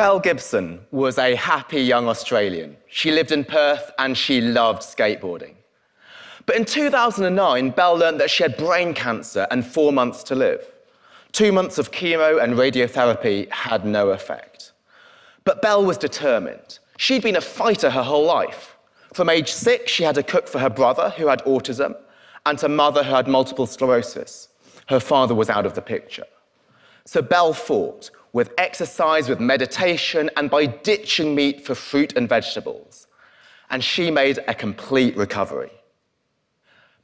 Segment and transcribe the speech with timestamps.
[0.00, 2.78] Belle Gibson was a happy young Australian.
[2.88, 5.56] She lived in Perth and she loved skateboarding.
[6.46, 10.66] But in 2009, Belle learned that she had brain cancer and four months to live.
[11.32, 14.72] Two months of chemo and radiotherapy had no effect.
[15.44, 16.78] But Belle was determined.
[16.96, 18.78] She'd been a fighter her whole life.
[19.12, 21.94] From age six, she had to cook for her brother, who had autism,
[22.46, 24.48] and her mother, who had multiple sclerosis.
[24.88, 26.24] Her father was out of the picture.
[27.04, 33.06] So Belle fought with exercise, with meditation, and by ditching meat for fruit and vegetables.
[33.70, 35.72] And she made a complete recovery.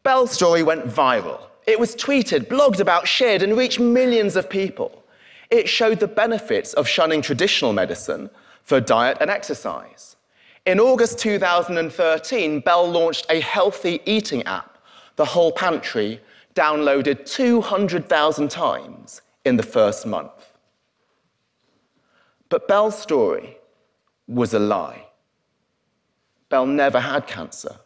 [0.02, 1.40] Belle's story went viral.
[1.66, 5.04] It was tweeted, blogged about, shared, and reached millions of people.
[5.50, 8.30] It showed the benefits of shunning traditional medicine
[8.62, 10.16] for diet and exercise.
[10.64, 14.78] In August 2013, Belle launched a healthy eating app,
[15.14, 16.20] The Whole Pantry,
[16.54, 20.52] downloaded 200,000 times in the first month.
[22.48, 23.58] But Belle's story
[24.26, 25.06] was a lie.
[26.48, 27.76] Belle never had cancer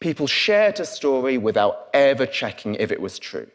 [0.00, 3.46] people shared a story without ever checking if it was true.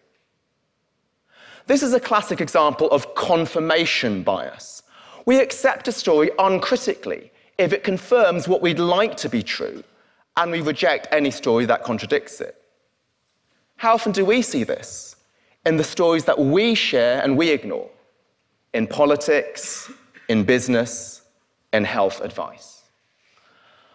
[1.67, 4.83] This is a classic example of confirmation bias.
[5.25, 9.83] We accept a story uncritically if it confirms what we'd like to be true,
[10.37, 12.61] and we reject any story that contradicts it.
[13.77, 15.15] How often do we see this?
[15.65, 17.89] In the stories that we share and we ignore,
[18.75, 19.89] in politics,
[20.27, 21.21] in business,
[21.71, 22.83] in health advice.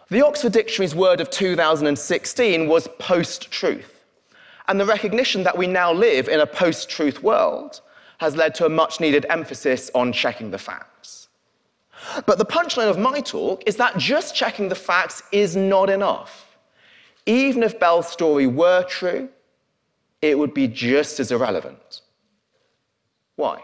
[0.09, 4.03] The Oxford Dictionary's word of 2016 was post truth.
[4.67, 7.81] And the recognition that we now live in a post truth world
[8.17, 11.27] has led to a much needed emphasis on checking the facts.
[12.25, 16.57] But the punchline of my talk is that just checking the facts is not enough.
[17.27, 19.29] Even if Belle's story were true,
[20.23, 22.01] it would be just as irrelevant.
[23.35, 23.63] Why?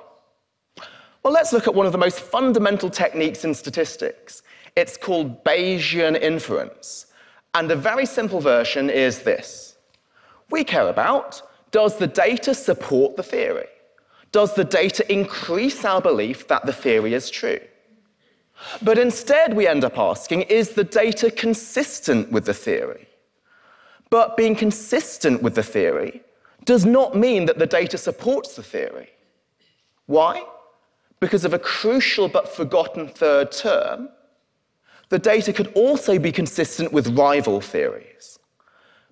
[1.27, 4.43] Well, let's look at one of the most fundamental techniques in statistics
[4.77, 7.07] it's called Bayesian inference.
[7.53, 9.75] And the very simple version is this
[10.49, 13.67] We care about does the data support the theory?
[14.31, 17.59] Does the data increase our belief that the theory is true?
[18.81, 23.05] But instead, we end up asking is the data consistent with the theory?
[24.09, 26.21] But being consistent with the theory
[26.63, 29.09] does not mean that the data supports the theory.
[30.05, 30.45] Why?
[31.19, 34.09] Because of a crucial but forgotten third term
[35.09, 38.39] the data could also be consistent with rival theories.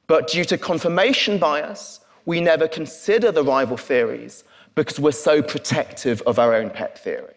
[0.08, 4.44] But due to confirmation bias, we never consider the rival theories
[4.76, 7.36] because we're so protective of our own pet theory.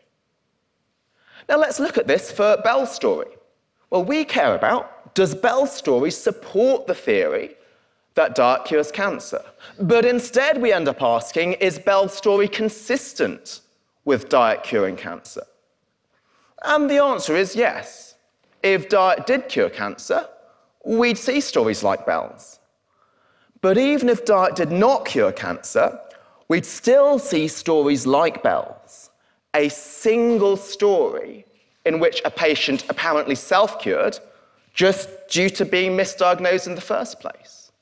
[1.49, 3.28] Now let's look at this for Belle's story.
[3.91, 7.55] Well, we care about does Belle's story support the theory
[8.15, 9.43] that diet cures cancer?
[9.81, 13.61] But instead, we end up asking is Belle's story consistent
[14.09, 15.43] with diet curing cancer?
[16.63, 18.15] And the answer is yes.
[18.63, 20.27] If diet did cure cancer,
[20.83, 22.59] we'd see stories like Belle's.
[23.61, 26.01] But even if diet did not cure cancer,
[26.49, 29.11] we'd still see stories like Belle's,
[29.53, 31.45] a single story
[31.85, 34.19] in which a patient apparently self cured
[34.73, 37.73] just due to being misdiagnosed in the first place.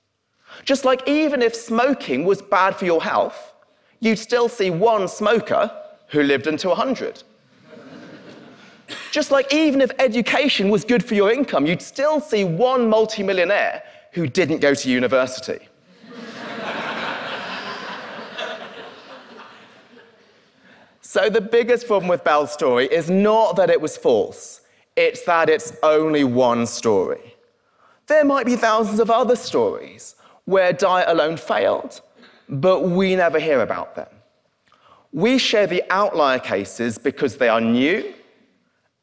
[0.64, 3.54] Just like even if smoking was bad for your health,
[4.00, 5.70] you'd still see one smoker
[6.08, 7.22] who lived until 100.
[9.10, 13.82] Just like even if education was good for your income, you'd still see one multimillionaire
[14.12, 15.58] who didn't go to university.
[21.00, 24.60] so the biggest problem with Belle's story is not that it was false,
[24.96, 27.34] it's that it's only one story.
[28.06, 30.14] There might be thousands of other stories
[30.44, 32.00] where diet alone failed,
[32.48, 34.06] but we never hear about them.
[35.12, 38.14] We share the outlier cases because they are new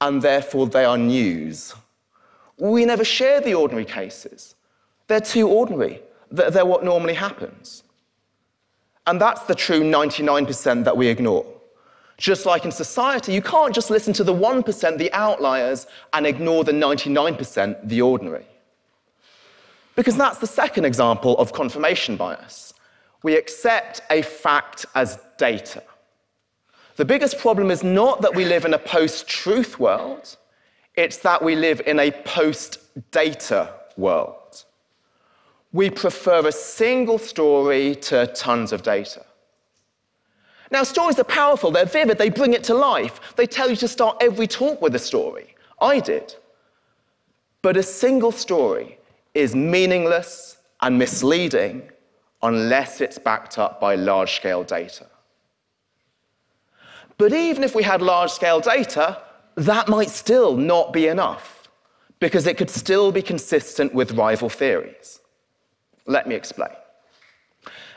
[0.02, 1.74] and therefore they are news.
[2.57, 4.56] We never share the ordinary cases.
[5.07, 6.01] They're too ordinary.
[6.30, 7.83] They're what normally happens.
[9.06, 11.45] And that's the true 99% that we ignore.
[12.18, 16.63] Just like in society, you can't just listen to the 1%, the outliers, and ignore
[16.63, 18.45] the 99%, the ordinary.
[19.95, 22.74] Because that's the second example of confirmation bias.
[23.24, 25.83] We accept a fact as data.
[26.95, 30.38] The biggest problem is not that we live in a post truth world,
[30.95, 32.80] it's that we live in a post
[33.12, 34.63] data world.
[35.72, 39.25] We prefer a single story to tons of data.
[40.69, 43.36] Now, stories are powerful, they're vivid, they bring it to life.
[43.36, 45.56] They tell you to start every talk with a story.
[45.81, 46.36] I did.
[47.63, 49.00] But a single story
[49.34, 51.90] is meaningless and misleading
[52.42, 55.07] unless it's backed up by large scale data.
[57.18, 59.21] But even if we had large scale data,
[59.56, 61.69] that might still not be enough
[62.19, 65.19] because it could still be consistent with rival theories.
[66.06, 66.69] Let me explain.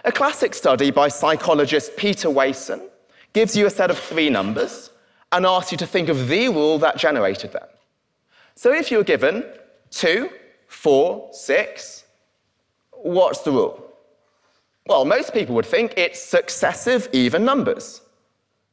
[0.04, 2.80] A classic study by psychologist Peter Wason
[3.32, 4.90] gives you a set of three numbers
[5.32, 7.66] and asks you to think of the rule that generated them.
[8.54, 9.44] So if you're given
[9.90, 10.30] 2,
[10.68, 12.04] 4, 6,
[12.92, 13.92] what's the rule?
[14.86, 18.02] Well, most people would think it's successive even numbers.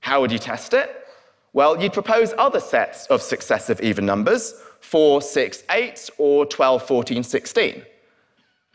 [0.03, 1.07] How would you test it?
[1.53, 7.23] Well, you'd propose other sets of successive even numbers, 4, 6, 8, or 12, 14,
[7.23, 7.85] 16.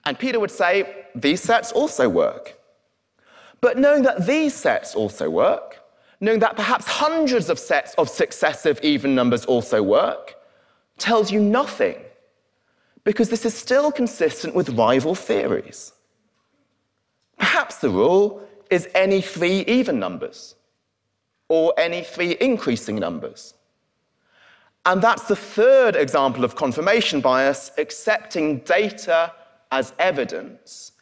[0.06, 2.58] And Peter would say, these sets also work.
[3.60, 5.84] But knowing that these sets also work,
[6.18, 10.34] knowing that perhaps hundreds of sets of successive even numbers also work,
[10.96, 11.96] tells you nothing,
[13.04, 15.92] because this is still consistent with rival theories.
[17.36, 20.54] Perhaps the rule is any three even numbers,
[21.48, 23.54] or any three increasing numbers.
[24.84, 29.32] And that's the third example of confirmation bias, accepting data
[29.70, 30.92] as evidence,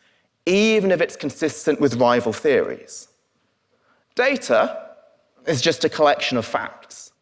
[0.44, 3.08] even if it's consistent with rival theories.
[4.14, 4.88] Data
[5.46, 7.12] is just a collection of facts.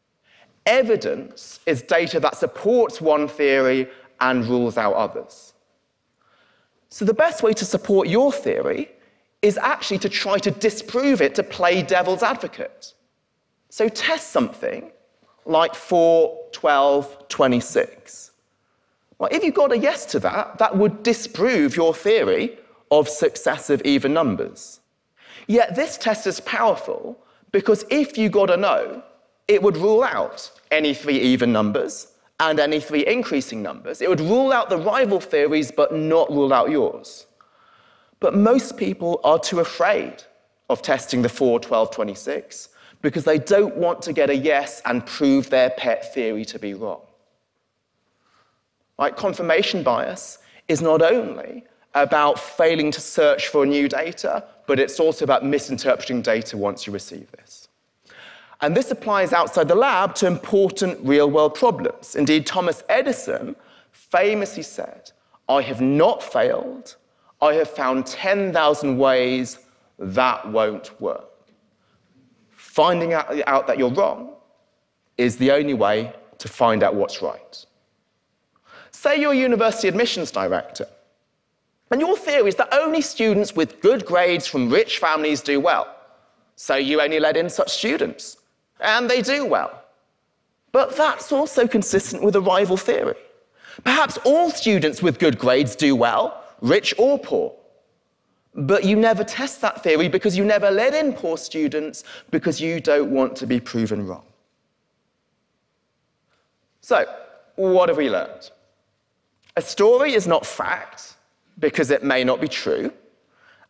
[0.64, 3.88] Evidence is data that supports one theory
[4.20, 5.52] and rules out others.
[6.88, 8.90] So the best way to support your theory
[9.42, 12.94] is actually to try to disprove it, to play devil's advocate.
[13.74, 14.92] So test something
[15.46, 18.30] like 4, 12, 26.
[19.18, 22.56] Well, if you got a yes to that, that would disprove your theory
[22.92, 24.78] of successive even numbers.
[25.48, 27.18] Yet this test is powerful
[27.50, 29.02] because if you got a no,
[29.48, 34.00] it would rule out any three even numbers and any three increasing numbers.
[34.00, 37.26] It would rule out the rival theories but not rule out yours.
[38.20, 40.22] But most people are too afraid
[40.70, 42.68] of testing the 4, 12, 26
[43.04, 46.72] because they don't want to get a yes and prove their pet theory to be
[46.72, 47.02] wrong.
[48.98, 49.14] Right?
[49.14, 55.22] Confirmation bias is not only about failing to search for new data, but it's also
[55.22, 57.68] about misinterpreting data once you receive this.
[58.62, 62.14] And this applies outside the lab to important real world problems.
[62.14, 63.54] Indeed, Thomas Edison
[63.92, 65.10] famously said,
[65.46, 66.96] I have not failed,
[67.42, 69.58] I have found 10,000 ways
[69.98, 71.33] that won't work.
[72.74, 74.30] Finding out, out that you're wrong
[75.16, 77.64] is the only way to find out what's right.
[78.90, 80.88] Say you're a university admissions director,
[81.92, 85.86] and your theory is that only students with good grades from rich families do well.
[86.56, 88.38] So you only let in such students,
[88.80, 89.84] and they do well.
[90.72, 93.14] But that's also consistent with a rival theory.
[93.84, 97.54] Perhaps all students with good grades do well, rich or poor.
[98.54, 102.80] But you never test that theory because you never let in poor students because you
[102.80, 104.24] don't want to be proven wrong.
[106.80, 107.04] So,
[107.56, 108.50] what have we learned?
[109.56, 111.16] A story is not fact
[111.58, 112.92] because it may not be true.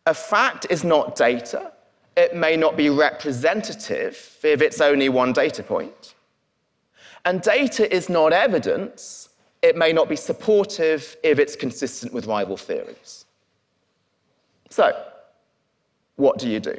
[0.05, 1.71] A fact is not data.
[2.15, 6.15] It may not be representative if it's only one data point.
[7.25, 9.29] And data is not evidence.
[9.61, 13.24] It may not be supportive if it's consistent with rival theories.
[14.75, 14.93] So,
[16.17, 16.77] what do you do?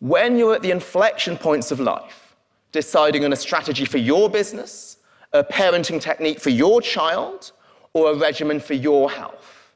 [0.00, 2.34] When you're at the inflection points of life,
[2.72, 4.96] deciding on a strategy for your business,
[5.32, 7.52] a parenting technique for your child,
[7.92, 9.72] or a regimen for your health?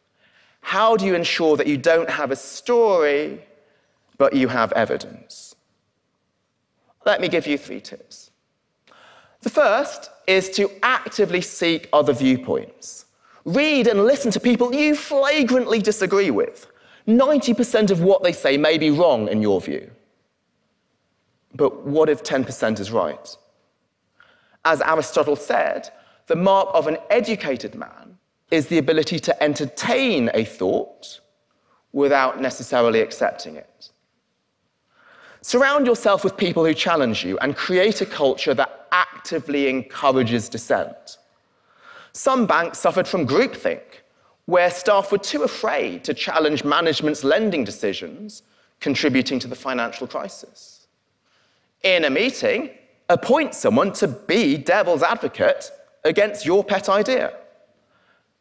[0.61, 3.45] How do you ensure that you don't have a story,
[4.17, 5.55] but you have evidence?
[7.07, 8.33] Let me give you three tips.
[9.43, 13.05] The first is to actively seek other viewpoints.
[13.45, 16.67] Read and listen to people you flagrantly disagree with.
[17.08, 19.90] 90% of what they say may be wrong in your view.
[21.54, 23.36] But what if 10% is right?
[24.64, 25.90] As Aristotle said,
[26.26, 28.18] the mark of an educated man
[28.50, 31.20] is the ability to entertain a thought
[31.92, 33.90] without necessarily accepting it.
[35.40, 41.16] Surround yourself with people who challenge you and create a culture that actively encourages dissent.
[42.12, 43.82] Some banks suffered from groupthink,
[44.49, 48.43] where staff were too afraid to challenge management's lending decisions,
[48.81, 50.87] contributing to the financial crisis.
[51.83, 52.71] In a meeting,
[53.11, 55.71] appoint someone to be devil's advocate
[56.02, 57.35] against your pet idea.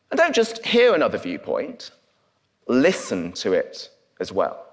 [0.10, 1.92] And don't just hear another viewpoint,
[2.70, 3.90] listen to it
[4.22, 4.66] as well.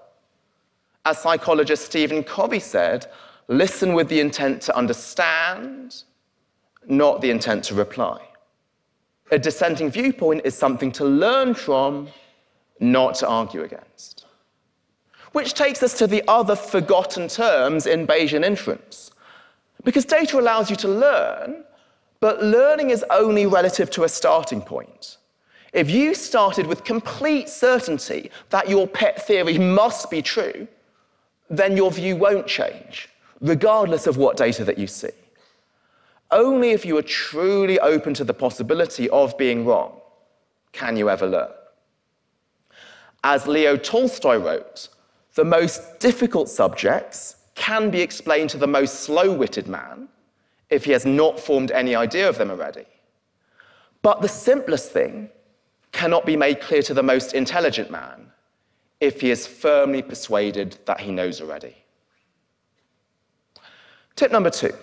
[1.03, 3.07] As psychologist Stephen Covey said,
[3.49, 6.03] listen with the intent to understand,
[6.87, 8.21] not the intent to reply.
[9.31, 12.09] A dissenting viewpoint is something to learn from,
[12.79, 14.25] not to argue against.
[15.31, 19.11] Which takes us to the other forgotten terms in Bayesian inference
[19.83, 21.63] Because data allows you to learn,
[22.19, 25.17] but learning is only relative to a starting point.
[25.73, 30.67] If you started with complete certainty that your pet theory must be true,
[31.49, 33.09] then your view won't change,
[33.41, 35.09] regardless of what data that you see.
[36.31, 39.99] Only if you are truly open to the possibility of being wrong
[40.71, 41.51] can you ever learn.
[43.23, 44.89] As Leo Tolstoy wrote,
[45.35, 50.07] the most difficult subjects can be explained to the most slow witted man
[50.69, 52.85] if he has not formed any idea of them already.
[54.01, 55.29] But the simplest thing
[55.91, 58.31] cannot be made clear to the most intelligent man
[58.99, 61.75] if he is firmly persuaded that he knows already.
[64.15, 64.73] Tip number two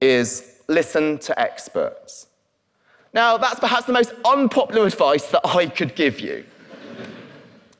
[0.00, 2.26] is listen to experts.
[3.14, 6.44] Now, that's perhaps the most unpopular advice that I could give you.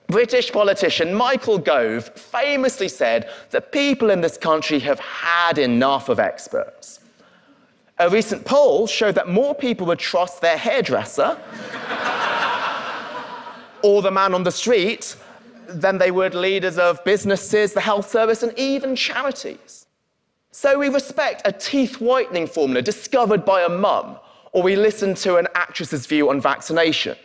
[0.06, 6.18] British politician Michael Gove famously said that people in this country have had enough of
[6.18, 7.00] experts.
[7.98, 11.36] A recent poll showed that more people would trust their hairdresser
[13.82, 15.14] or the man on the street
[15.68, 19.87] than they would leaders of businesses, the health service, and even charities.
[20.50, 24.18] So we respect a teeth whitening formula discovered by a mum,
[24.52, 27.16] or we listen to an actress's view on vaccination.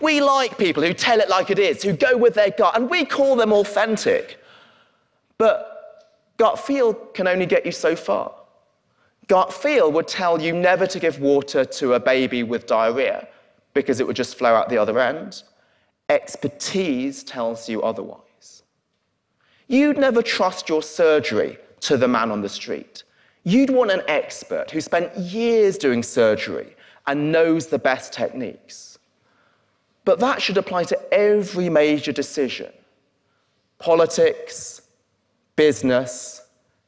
[0.00, 2.90] We like people who tell it like it is, who go with their gut, and
[2.90, 4.40] we call them authentic.
[5.38, 8.32] But gut feel can only get you so far.
[9.28, 13.28] Gut feel would tell you never to give water to a baby with diarrhea
[13.72, 15.44] because it would just flow out the other end.
[16.08, 18.62] Expertise tells you otherwise.
[19.68, 23.04] You'd never trust your surgery to the man on the street.
[23.44, 26.74] You'd want an expert who spent years doing surgery
[27.06, 28.98] and knows the best techniques.
[30.04, 32.72] But that should apply to every major decision
[33.78, 34.80] politics,
[35.56, 36.42] business,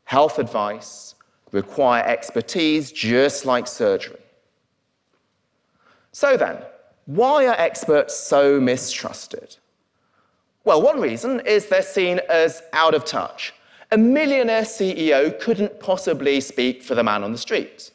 [0.04, 1.14] health advice
[1.52, 4.20] require expertise just like surgery.
[6.12, 6.58] So then,
[7.04, 9.56] why are experts so mistrusted?
[10.64, 13.52] Well, one reason is they're seen as out of touch.
[13.92, 17.92] A millionaire CEO couldn't possibly speak for the man on the street.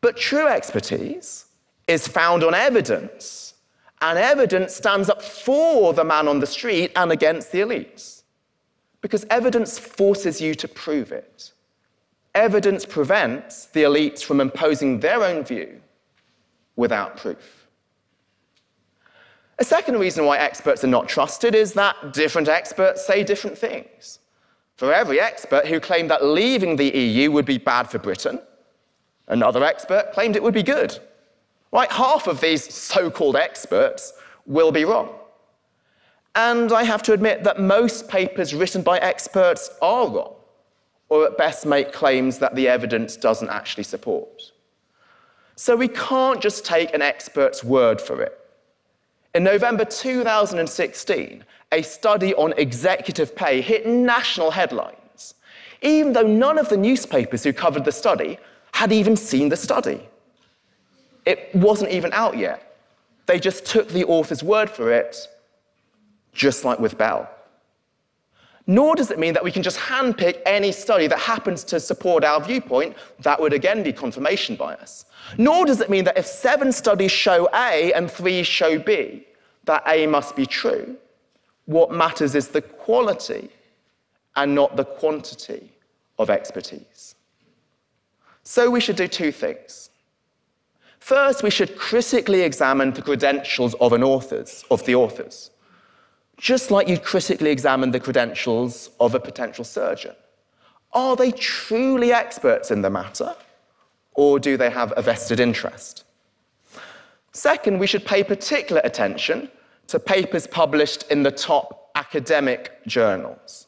[0.00, 1.46] But true expertise
[1.88, 3.54] is found on evidence,
[4.02, 8.22] and evidence stands up for the man on the street and against the elites.
[9.00, 11.52] Because evidence forces you to prove it.
[12.34, 15.80] Evidence prevents the elites from imposing their own view
[16.76, 17.66] without proof.
[19.58, 24.18] A second reason why experts are not trusted is that different experts say different things.
[24.76, 28.40] For every expert who claimed that leaving the EU would be bad for Britain,
[29.26, 30.98] another expert claimed it would be good.
[31.72, 34.12] Right, half of these so called experts
[34.44, 35.10] will be wrong.
[36.34, 40.34] And I have to admit that most papers written by experts are wrong,
[41.08, 44.52] or at best make claims that the evidence doesn't actually support.
[45.56, 48.38] So we can't just take an expert's word for it.
[49.36, 55.34] In November 2016, a study on executive pay hit national headlines,
[55.82, 58.38] even though none of the newspapers who covered the study
[58.72, 60.00] had even seen the study.
[61.26, 62.78] It wasn't even out yet.
[63.26, 65.28] They just took the author's word for it,
[66.32, 67.28] just like with Belle.
[68.66, 72.24] Nor does it mean that we can just handpick any study that happens to support
[72.24, 72.96] our viewpoint.
[73.20, 75.04] That would again be confirmation bias.
[75.38, 79.24] Nor does it mean that if seven studies show A and three show B,
[79.64, 80.96] that A must be true.
[81.66, 83.50] What matters is the quality
[84.34, 85.70] and not the quantity
[86.18, 87.14] of expertise.
[88.42, 89.90] So we should do two things.
[90.98, 95.50] First, we should critically examine the credentials of an author's, of the authors
[96.36, 100.14] just like you'd critically examine the credentials of a potential surgeon.
[100.92, 103.34] Are they truly experts in the matter,
[104.14, 106.04] or do they have a vested interest?
[107.32, 109.50] Second, we should pay particular attention
[109.88, 113.66] to papers published in the top academic journals.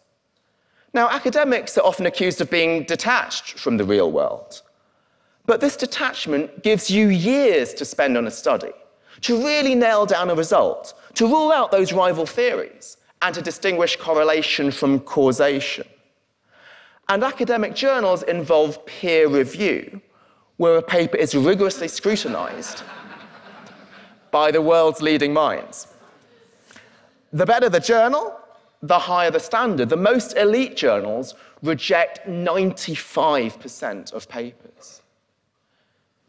[0.95, 4.63] Now, academics are often accused of being detached from the real world,
[5.47, 8.73] but this detachment gives you years to spend on a study
[9.23, 13.97] to really nail down a result, to rule out those rival theories, and to distinguish
[13.97, 15.87] correlation from causation.
[17.09, 20.01] And academic journals involve peer review,
[20.57, 22.83] where a paper is rigorously scrutinized
[24.31, 25.89] by the world's leading minds.
[27.33, 28.39] The better the journal,
[28.83, 29.89] the higher the standard.
[29.89, 35.03] The most elite journals reject 95% of papers.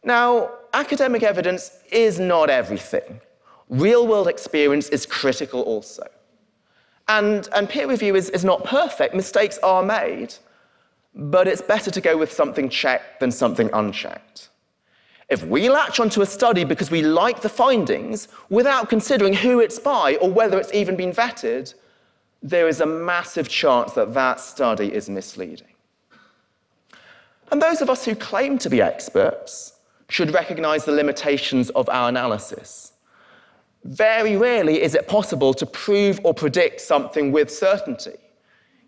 [0.04, 3.22] Now, academic evidence is not everything.
[3.70, 6.08] Real world experience is critical also.
[7.08, 10.34] And, and peer review is, is not perfect, mistakes are made.
[11.16, 14.50] but it's better to go with something checked than something unchecked.
[15.28, 19.80] If we latch onto a study because we like the findings without considering who it's
[19.80, 21.74] by or whether it's even been vetted,
[22.42, 25.68] there is a massive chance that that study is misleading.
[27.52, 29.74] And those of us who claim to be experts
[30.10, 32.94] should recognize the limitations of our analysis.
[33.86, 38.18] Very rarely is it possible to prove or predict something with certainty.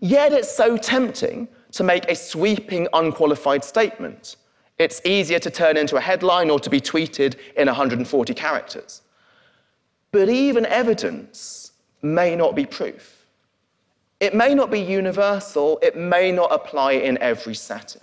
[0.01, 4.35] Yet it's so tempting to make a sweeping, unqualified statement.
[4.77, 9.03] It's easier to turn into a headline or to be tweeted in 140 characters.
[10.11, 13.25] But even evidence may not be proof.
[14.19, 18.01] It may not be universal, it may not apply in every setting.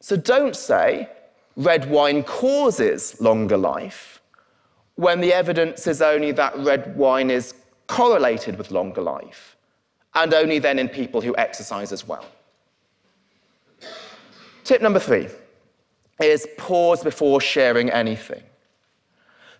[0.00, 1.08] So don't say
[1.56, 4.20] red wine causes longer life
[4.96, 7.54] when the evidence is only that red wine is
[7.86, 9.56] correlated with longer life,
[10.14, 12.24] and only then in people who exercise as well.
[14.64, 15.28] Tip number three
[16.20, 18.42] is pause before sharing anything.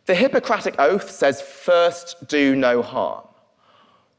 [0.07, 3.25] The Hippocratic Oath says, first do no harm.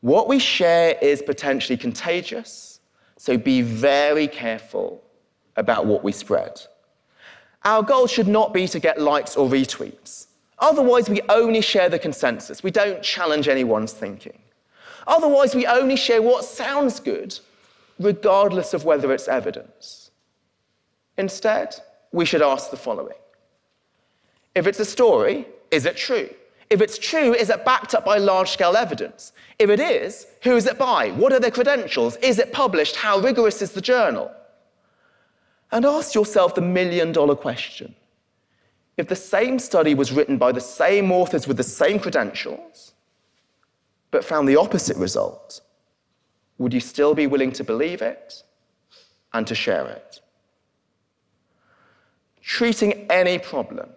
[0.02, 2.80] What we share is potentially contagious,
[3.18, 5.04] so be very careful
[5.56, 6.62] about what we spread.
[7.64, 10.28] Our goal should not be to get likes or retweets.
[10.60, 12.64] Otherwise, we only share the consensus.
[12.64, 14.40] We don't challenge anyone's thinking.
[15.06, 17.38] Otherwise, we only share what sounds good,
[18.00, 20.12] regardless of whether it's evidence.
[21.18, 21.76] Instead,
[22.12, 23.16] we should ask the following
[24.56, 26.30] If it's a story, is it true?
[26.70, 29.32] If it's true, is it backed up by large scale evidence?
[29.58, 31.12] If it is, who is it by?
[31.12, 32.18] What are their credentials?
[32.18, 32.96] Is it published?
[32.96, 34.30] How rigorous is the journal?
[35.72, 37.96] And ask yourself the million dollar question.
[38.96, 42.94] If the same study was written by the same authors with the same credentials,
[44.12, 45.62] but found the opposite result,
[46.58, 48.44] would you still be willing to believe it
[49.34, 50.22] and to share it?
[52.42, 53.90] Treating any problem,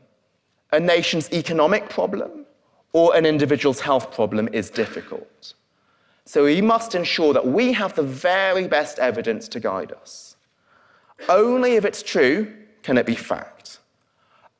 [0.73, 2.45] a nation's economic problem
[2.93, 5.55] or an individual's health problem, is difficult.
[6.25, 10.37] So we must ensure that we have the very best evidence to guide us.
[11.29, 12.53] Only if it's true
[12.83, 13.79] can it be fact.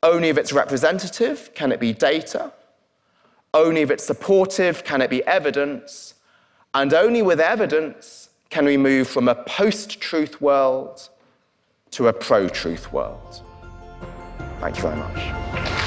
[0.03, 2.53] Only if it's representative can it be data.
[3.53, 6.15] Only if it's supportive can it be evidence.
[6.73, 11.09] And only with evidence can we move from a post truth world
[11.93, 13.43] to a pro truth world.
[14.61, 15.80] Thank you very much.